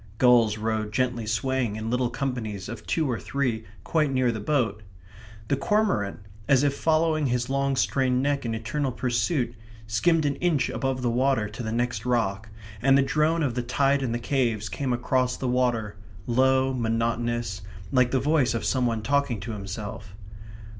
[0.17, 4.81] Gulls rode gently swaying in little companies of two or three quite near the boat;
[5.47, 9.53] the cormorant, as if following his long strained neck in eternal pursuit,
[9.85, 12.49] skimmed an inch above the water to the next rock;
[12.81, 17.61] and the drone of the tide in the caves came across the water, low, monotonous,
[17.91, 20.15] like the voice of some one talking to himself.